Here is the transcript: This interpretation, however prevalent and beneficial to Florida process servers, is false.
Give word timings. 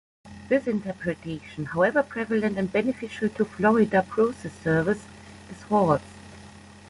This 0.49 0.65
interpretation, 0.65 1.65
however 1.65 2.01
prevalent 2.01 2.57
and 2.57 2.71
beneficial 2.73 3.29
to 3.29 3.45
Florida 3.45 4.01
process 4.01 4.51
servers, 4.63 5.05
is 5.51 5.61
false. 5.65 6.01